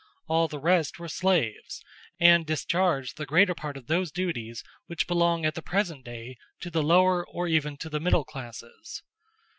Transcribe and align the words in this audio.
All 0.27 0.47
the 0.47 0.57
rest 0.57 0.97
were 0.97 1.07
slaves, 1.07 1.83
and 2.19 2.43
discharged 2.43 3.17
the 3.17 3.25
greater 3.27 3.53
part 3.53 3.77
of 3.77 3.85
those 3.85 4.11
duties 4.11 4.63
which 4.87 5.05
belong 5.05 5.45
at 5.45 5.53
the 5.53 5.61
present 5.61 6.03
day 6.03 6.37
to 6.61 6.71
the 6.71 6.81
lower 6.81 7.23
or 7.27 7.47
even 7.47 7.77
to 7.77 7.87
the 7.87 7.99
middle 7.99 8.25
classes. 8.25 9.03